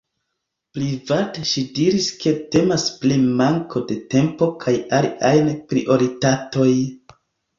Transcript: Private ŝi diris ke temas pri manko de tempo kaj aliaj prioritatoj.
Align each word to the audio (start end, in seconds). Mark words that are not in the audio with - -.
Private 0.75 1.41
ŝi 1.49 1.63
diris 1.79 2.05
ke 2.23 2.33
temas 2.55 2.85
pri 3.03 3.19
manko 3.41 3.83
de 3.91 3.97
tempo 4.15 4.47
kaj 4.65 4.73
aliaj 5.01 5.45
prioritatoj. 5.75 6.69